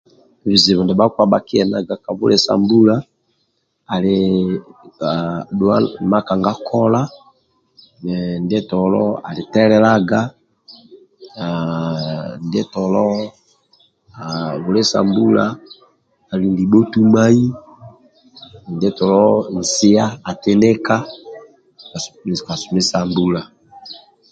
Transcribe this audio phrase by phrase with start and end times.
[0.47, 2.95] Bizibu ndia bhakpa bhakienaga ka bwile sa mbulu
[3.93, 4.15] ali
[4.95, 5.11] kola
[5.57, 5.77] dhua
[6.11, 7.01] makakaga kola
[8.43, 10.21] ndie tolo ali telelega
[11.37, 13.05] haaa ndie tolo
[14.17, 15.45] haaa bwile sa mbula
[16.31, 17.39] ali libho tumai
[18.73, 19.29] ndie tolo
[19.59, 20.03] nsia
[20.41, 20.95] tinika
[22.23, 23.41] busumi sa mbula